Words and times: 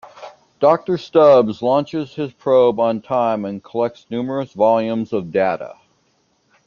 Doctor 0.59 0.97
Stubbs 0.97 1.61
launches 1.61 2.15
his 2.15 2.33
probe 2.33 2.79
on 2.79 3.03
time 3.03 3.45
and 3.45 3.63
collects 3.63 4.07
numerous 4.09 4.51
volumes 4.51 5.13
of 5.13 5.31
data. 5.31 5.75